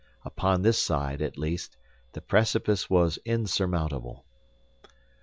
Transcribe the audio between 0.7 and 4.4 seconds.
side, at least, the precipice was insurmountable.